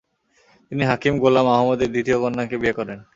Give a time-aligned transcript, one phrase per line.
[0.71, 2.99] তিনি হাকিম গোলাম আহমদের দ্বিতীয় কন্যাকে বিয়ে করেন।